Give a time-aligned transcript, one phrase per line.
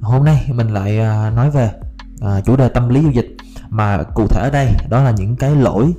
[0.00, 1.70] hôm nay mình lại à, nói về
[2.20, 3.36] à, chủ đề tâm lý giao dịch
[3.68, 5.92] mà cụ thể ở đây, đó là những cái lỗi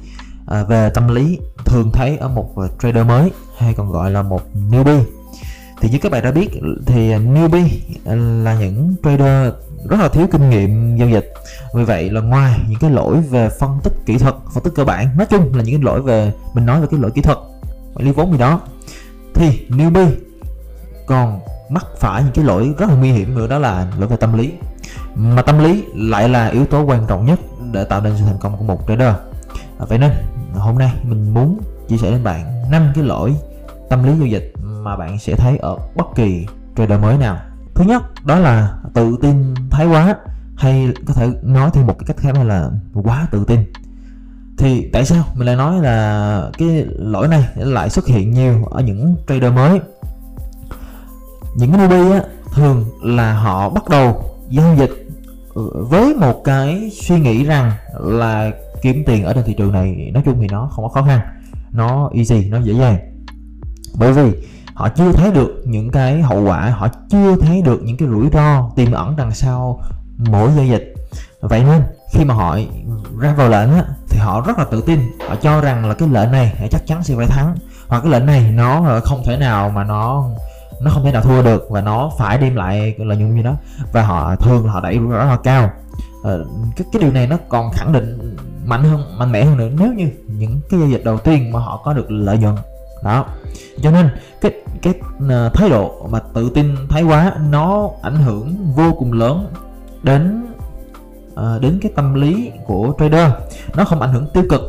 [0.47, 4.41] à, về tâm lý thường thấy ở một trader mới hay còn gọi là một
[4.69, 5.03] newbie.
[5.81, 6.49] Thì như các bạn đã biết,
[6.85, 7.67] thì newbie
[8.43, 9.53] là những trader
[9.89, 11.33] rất là thiếu kinh nghiệm giao dịch.
[11.73, 14.85] Vì vậy là ngoài những cái lỗi về phân tích kỹ thuật, phân tích cơ
[14.85, 17.37] bản, nói chung là những cái lỗi về, mình nói về cái lỗi kỹ thuật,
[17.93, 18.61] quản lý vốn gì đó,
[19.33, 20.11] thì newbie
[21.07, 21.39] còn
[21.71, 24.37] mắc phải những cái lỗi rất là nguy hiểm nữa, đó là lỗi về tâm
[24.37, 24.53] lý.
[25.15, 27.39] Mà tâm lý lại là yếu tố quan trọng nhất
[27.71, 29.13] để tạo nên sự thành công của một trader.
[29.79, 30.11] À, vậy nên,
[30.53, 33.35] hôm nay mình muốn chia sẻ đến bạn năm cái lỗi
[33.89, 36.45] tâm lý giao dịch mà bạn sẽ thấy ở bất kỳ
[36.77, 37.37] trader mới nào.
[37.75, 40.15] Thứ nhất, đó là tự tin thái quá,
[40.57, 43.73] hay có thể nói thêm một cái cách khác là quá tự tin.
[44.57, 48.81] Thì tại sao mình lại nói là cái lỗi này lại xuất hiện nhiều ở
[48.81, 49.79] những trader mới?
[51.55, 52.21] Những cái newbie á
[52.53, 55.07] thường là họ bắt đầu giao dịch
[55.73, 60.23] với một cái suy nghĩ rằng là kiếm tiền ở trên thị trường này nói
[60.25, 61.19] chung thì nó không có khó khăn
[61.71, 62.97] nó easy nó dễ dàng.
[63.99, 64.31] Bởi vì
[64.73, 68.29] họ chưa thấy được những cái hậu quả họ chưa thấy được những cái rủi
[68.33, 69.79] ro tiềm ẩn đằng sau
[70.17, 70.93] mỗi giao dịch.
[71.41, 71.81] Vậy nên
[72.13, 72.57] khi mà họ
[73.19, 74.99] ra vào lệnh á, thì họ rất là tự tin
[75.29, 77.55] họ cho rằng là cái lệnh này chắc chắn sẽ phải thắng
[77.87, 80.29] hoặc cái lệnh này nó không thể nào mà nó
[80.81, 83.53] nó không thể nào thua được và nó phải đem lại lợi nhuận như đó.
[83.93, 85.69] Và họ thường là họ đẩy rất là cao.
[86.23, 89.69] Ờ, cái cái điều này nó còn khẳng định mạnh hơn mạnh mẽ hơn nữa.
[89.79, 92.55] Nếu như những cái giao dịch đầu tiên mà họ có được lợi nhuận
[93.03, 93.25] đó.
[93.81, 94.09] Cho nên
[94.41, 94.93] cái cái
[95.29, 99.47] ờ, thái độ mà tự tin thái quá nó ảnh hưởng vô cùng lớn
[100.03, 100.45] đến
[101.33, 103.31] uh, đến cái tâm lý của trader.
[103.75, 104.61] Nó không ảnh hưởng tiêu cực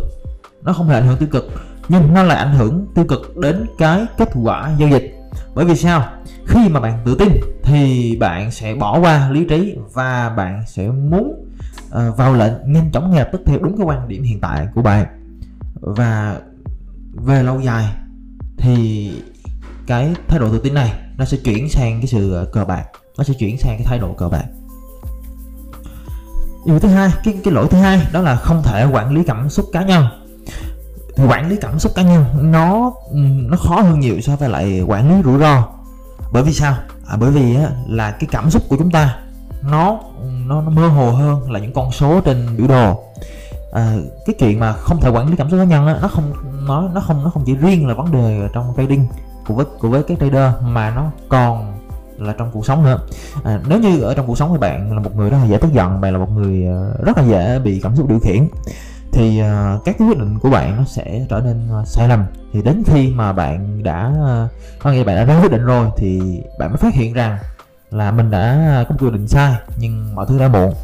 [0.62, 1.50] nó không hề ảnh hưởng tiêu cực
[1.88, 5.21] nhưng nó lại ảnh hưởng tiêu cực đến cái kết quả giao dịch
[5.54, 6.04] bởi vì sao?
[6.46, 10.88] Khi mà bạn tự tin thì bạn sẽ bỏ qua lý trí và bạn sẽ
[10.88, 11.46] muốn
[11.86, 14.66] uh, vào lệnh nhanh chóng ngay lập tức theo đúng cái quan điểm hiện tại
[14.74, 15.06] của bạn.
[15.80, 16.40] Và
[17.12, 17.88] về lâu dài
[18.56, 19.10] thì
[19.86, 22.84] cái thái độ tự tin này nó sẽ chuyển sang cái sự ờ, cờ bạc.
[23.18, 24.44] Nó sẽ chuyển sang cái thái độ cờ bạc.
[26.66, 29.48] Điều thứ hai cái cái lỗi thứ hai đó là không thể quản lý cảm
[29.48, 30.04] xúc cá nhân
[31.28, 32.92] quản lý cảm xúc cá nhân nó
[33.50, 35.68] nó khó hơn nhiều so với lại quản lý rủi ro.
[36.32, 36.74] Bởi vì sao?
[37.06, 39.16] À, bởi vì á, là cái cảm xúc của chúng ta
[39.70, 40.00] nó
[40.46, 43.02] nó, nó mơ hồ hơn là những con số trên biểu đồ.
[43.72, 43.94] À,
[44.26, 46.32] cái chuyện mà không thể quản lý cảm xúc cá nhân á, nó không
[46.66, 49.06] nó nó không nó không chỉ riêng là vấn đề trong trading
[49.46, 51.78] của với của với cái trader mà nó còn
[52.18, 52.98] là trong cuộc sống nữa.
[53.44, 55.56] À, nếu như ở trong cuộc sống thì bạn là một người rất là dễ
[55.56, 58.48] tức giận bạn là một người ờ, rất là dễ bị cảm xúc điều khiển
[59.12, 62.24] thì uh, các quyết định của bạn nó sẽ trở nên uh, sai lầm.
[62.52, 65.90] Thì đến khi mà bạn đã uh, có nghĩa bạn đã ra quyết định rồi
[65.96, 66.20] thì
[66.58, 67.38] bạn mới phát hiện rằng
[67.90, 70.74] là mình đã có một quyết định sai nhưng mọi thứ đã muộn.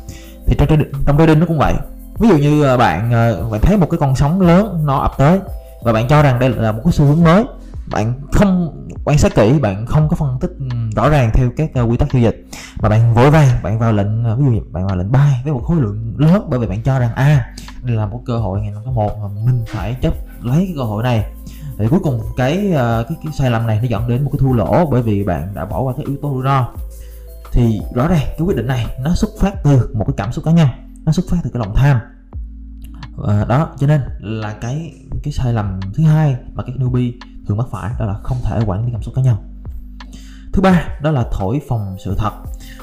[0.47, 1.75] Thì trong trading trong trading nó cũng vậy.
[2.19, 3.07] Ví dụ như uh, bạn
[3.45, 5.41] uh, bạn thấy một cái con sóng lớn nó ập tới
[5.83, 7.45] và bạn cho rằng đây là một cái xu hướng mới
[7.91, 10.51] bạn không quan sát kỹ bạn không có phân tích
[10.97, 12.47] rõ ràng theo các uh, quy tắc giao dịch
[12.81, 15.31] mà bạn vội vàng bạn vào lệnh uh, ví dụ như bạn vào lệnh buy
[15.45, 17.55] với một khối lượng lớn bởi vì bạn cho rằng a à,
[17.95, 20.83] là một cơ hội ngày năm tháng một mà mình phải chấp lấy cái cơ
[20.83, 21.33] hội này.
[21.79, 24.39] Thì cuối cùng cái, ờ, cái cái sai lầm này nó dẫn đến một cái
[24.39, 26.69] thua lỗ bởi vì bạn đã bỏ qua cái yếu tố rủi ro.
[27.53, 30.45] Thì rõ ràng cái quyết định này nó xuất phát từ một cái cảm xúc
[30.45, 30.69] cá nhân
[31.05, 31.99] nó xuất phát từ cái lòng tham.
[33.29, 37.13] À, đó cho nên là cái cái sai lầm thứ hai mà các newbie
[37.47, 39.37] thường mắc phải đó là không thể quản lý cảm xúc cá nhân.
[40.53, 42.33] Thứ ba đó là thổi phòng sự thật.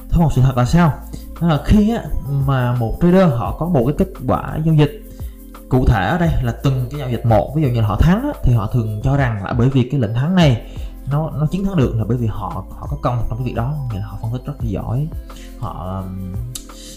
[0.10, 0.94] Thổi phòng sự thật là sao?
[1.42, 2.04] Đó là khi á,
[2.46, 5.02] mà một trader họ có một cái kết quả giao dịch
[5.70, 7.54] cụ thể ở đây là từng cái giao dịch một.
[7.56, 9.90] Ví dụ như là họ thắng á, thì họ thường cho rằng là bởi vì
[9.92, 10.72] cái lệnh thắng này
[11.12, 13.56] nó nó chiến thắng được là bởi vì họ họ có công trong cái việc
[13.56, 15.08] đó nghĩa là họ phân tích rất là giỏi.
[15.60, 16.04] Họ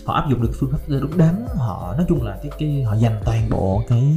[0.06, 2.94] họ áp dụng được phương pháp đúng đắn họ nói chung là cái cái họ
[2.94, 4.15] dành toàn bộ cái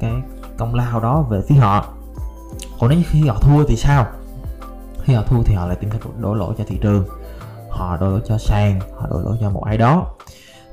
[0.00, 0.12] cái
[0.56, 1.86] công lao đó về phía họ.
[2.80, 4.06] Còn nếu khi họ thua thì sao?
[5.02, 7.04] Khi họ thua thì họ lại tìm cách đổ lỗi cho thị trường
[7.70, 10.14] họ đổ lỗi cho sàn họ đổ lỗi cho một ai đó.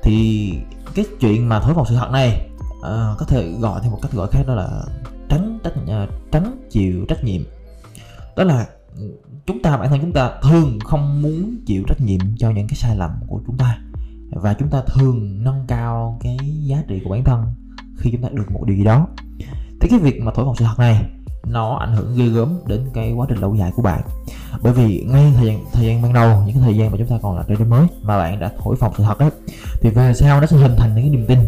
[0.03, 0.53] Thì
[0.95, 4.11] cái chuyện mà thối vào sự thật này uh, có thể gọi theo một cách
[4.11, 4.83] gọi khác đó là
[5.29, 7.41] tránh trách uh, tránh chịu trách nhiệm.
[8.35, 8.67] Đó là
[9.45, 12.75] chúng ta bản thân chúng ta thường không muốn chịu trách nhiệm cho những cái
[12.75, 13.77] sai lầm của chúng ta.
[14.31, 17.45] Và chúng ta thường nâng cao cái giá trị của bản thân
[17.97, 19.07] khi chúng ta được một điều gì đó.
[19.81, 21.05] Thì cái việc mà thổi phồng sự thật này
[21.45, 24.01] nó ảnh hưởng ghê gớm đến cái quá trình lâu dài của bạn
[24.61, 27.07] bởi vì ngay thời gian thời gian ban đầu những cái thời gian mà chúng
[27.07, 29.29] ta còn là trader mới mà bạn đã thổi phồng sự thật ấy
[29.81, 31.39] thì về sau nó sẽ hình thành những cái niềm tin.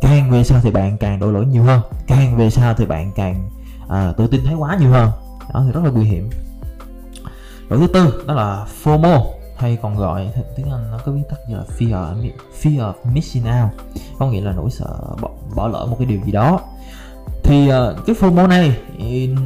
[0.00, 1.80] Càng về sau thì bạn càng đổ lỗi nhiều hơn.
[2.06, 3.50] Càng về sau thì bạn càng
[3.88, 5.10] à, tự tin thái quá nhiều hơn.
[5.54, 6.30] Đó thì rất là nguy hiểm.
[7.68, 9.22] Lỗi thứ tư đó là FOMO
[9.56, 12.32] hay còn gọi tiếng Anh nó có viết tắt là fear
[12.62, 13.70] fear of missing out.
[14.18, 16.60] Có nghĩa là nỗi sợ bỏ, bỏ lỡ một cái điều gì đó
[17.46, 18.78] thì uh, cái FOMO này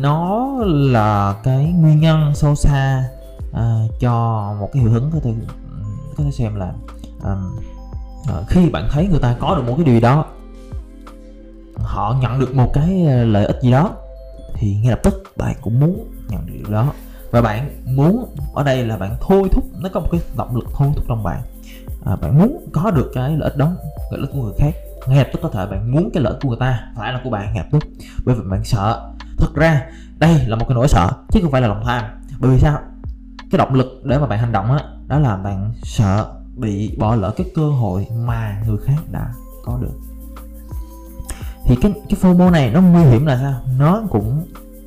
[0.01, 3.05] nó là cái nguyên nhân sâu xa
[3.51, 5.31] uh, cho một cái hiệu ứng có thể
[6.17, 6.73] có thể xem là
[7.23, 7.59] um,
[8.23, 10.25] uh, khi bạn thấy người ta có được một cái điều gì đó
[11.77, 13.91] họ nhận được một cái lợi ích gì đó
[14.55, 16.93] thì ngay lập tức bạn cũng muốn nhận được điều đó.
[17.31, 20.65] Và bạn muốn ở đây là bạn thôi thúc nó có một cái động lực
[20.73, 21.41] thôi thúc trong bạn.
[22.05, 23.73] À, bạn muốn có được cái lợi ích đó
[24.11, 24.75] lợi ích của người khác
[25.07, 27.31] ngay lập tức có thể bạn muốn cái lợi của người ta phải là của
[27.31, 27.89] bạn ngay lập tức.
[28.25, 29.13] Bởi vì bạn sợ.
[29.37, 29.83] Thật ra
[30.19, 32.05] đây là một cái nỗi sợ chứ không phải là lòng tham.
[32.39, 32.79] Bởi vì sao?
[33.51, 36.27] Cái động lực để mà bạn hành động đó, đó là bạn sợ
[36.57, 39.33] bị bỏ lỡ cái cơ hội mà người khác đã
[39.65, 39.99] có được.
[41.67, 43.61] Thì cái cái FOMO này nó nguy hiểm là sao?
[43.79, 44.47] Nó cũng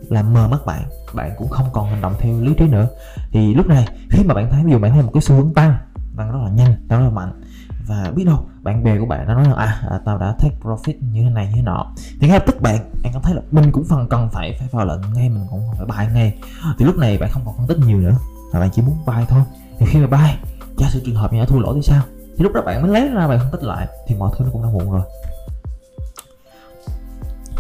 [0.10, 0.84] làm mờ mắt bạn.
[1.14, 2.88] Bạn cũng không còn hành động theo lý trí nữa.
[3.32, 5.54] Thì lúc này khi mà bạn thấy ví dụ bạn thấy một cái xu hướng
[5.54, 5.78] tăng
[6.18, 7.42] tăng rất là nhanh tăng rất là mạnh
[7.88, 10.56] và biết đâu bạn bè của bạn nó nói là à, à tao đã take
[10.62, 11.94] profit như thế này như thế nọ.
[12.22, 14.68] Thì ngay lập tức bạn bạn cảm thấy là mình cũng phần cần phải phải
[14.72, 16.38] vào lệnh ngay mình cũng phải bài ngay.
[16.78, 18.16] Thì lúc này bạn không còn phân tích nhiều nữa
[18.54, 19.42] mà bạn chỉ muốn bài thôi.
[19.80, 20.38] Thì khi mà bài
[20.78, 22.04] giả sử trường hợp như đã thua lỗ thì sao?
[22.38, 24.52] Thì lúc đó bạn mới lấy ra bài phân tích lại thì mọi thứ nó
[24.52, 25.02] cũng đã muộn rồi.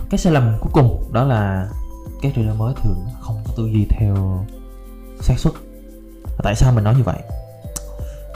[0.09, 1.67] Cái sai lầm cuối cùng đó là
[2.21, 4.45] các trader mới thường không có tư duy theo
[5.21, 5.53] xác suất.
[6.43, 7.19] Tại sao mình nói như vậy?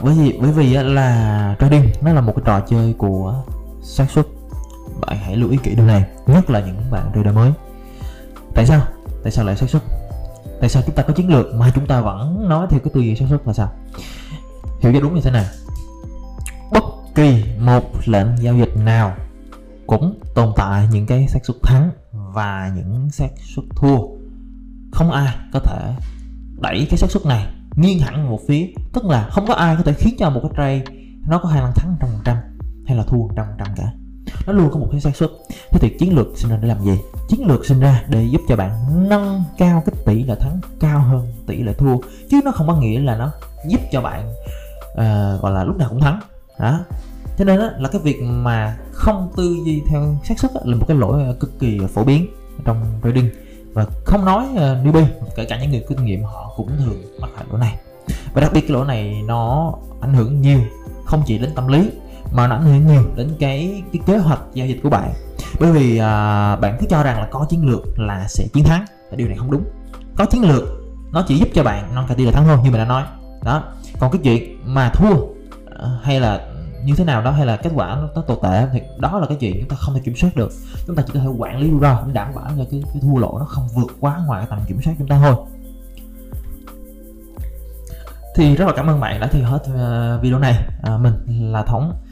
[0.02, 3.44] Bởi vì bởi vì là trading nó là một cái trò chơi của
[3.82, 4.28] xác suất.
[5.02, 7.52] Bạn hãy lưu ý kỹ điều này, nhất là những bạn trader mới.
[8.54, 8.82] Tại sao?
[9.24, 9.82] Tại sao lại xác suất?
[10.60, 13.02] Tại sao chúng ta có chiến lược mà chúng ta vẫn nói theo cái tư
[13.02, 13.72] duy xác suất là sao?
[14.80, 15.46] Hiểu cho đúng như thế này
[16.72, 16.84] bất
[17.16, 19.16] kỳ một lệnh giao dịch nào
[19.88, 23.98] cũng tồn tại những cái xác suất thắng và những xác suất thua.
[24.92, 25.94] Không ai có thể
[26.62, 27.48] đẩy cái xác suất này
[27.78, 30.52] nghiêng hẳn một phía tức là không có ai có thể khiến cho một cái
[30.58, 30.98] trade
[31.28, 32.38] nó có khả năng thắng trăm phần trăm
[32.88, 33.92] hay là thua trăm phần trăm cả.
[34.48, 35.30] Nó luôn có một cái xác suất.
[35.72, 37.00] Thế thì chiến lược sinh ra để làm gì?
[37.30, 38.72] Chiến lược sinh ra để giúp cho bạn
[39.10, 41.98] nâng cao cái tỷ lệ thắng cao hơn tỷ lệ thua.
[42.30, 43.32] Chứ nó không có nghĩa là nó
[43.68, 44.30] giúp cho bạn
[44.92, 46.20] uh, gọi là lúc nào cũng thắng.
[46.60, 46.80] Đó.
[47.38, 50.86] Cho nên đó, là cái việc mà không tư duy theo xác suất là một
[50.88, 52.28] cái lỗi cực kỳ phổ biến
[52.66, 53.30] trong trading
[53.78, 57.02] và không nói ờ, uh, newbie kể cả những người kinh nghiệm họ cũng thường
[57.20, 57.76] mắc phải lỗi này.
[58.34, 60.60] Và đặc biệt cái lỗi này nó ảnh hưởng nhiều
[61.06, 61.92] không chỉ đến tâm lý
[62.32, 65.14] mà nó ảnh hưởng nhiều đến cái cái kế hoạch giao dịch của bạn.
[65.60, 66.00] Bởi vì uh,
[66.62, 69.38] bạn cứ cho rằng là có chiến lược là sẽ chiến thắng và điều này
[69.38, 69.64] không đúng.
[70.16, 70.64] Có chiến lược
[71.12, 73.04] nó chỉ giúp cho bạn nâng cao tỷ lệ thắng thôi như mình đã nói.
[73.44, 73.64] Đó.
[74.00, 75.32] Còn cái chuyện mà thua uh,
[76.02, 76.48] hay là
[76.86, 79.28] như thế nào đó hay là kết quả nó, nó tồi tệ thì đó là
[79.28, 80.52] cái chuyện chúng ta không thể kiểm soát được.
[80.88, 83.02] Chúng ta chỉ có thể quản lý rủi ro để đảm bảo cho cái, cái
[83.02, 85.36] thua lỗ nó không vượt quá ngoài tầm kiểm soát chúng ta thôi.
[88.36, 90.66] Thì rất là cảm ơn bạn đã theo hết ờ, video này.
[90.84, 91.98] À, mình là thống.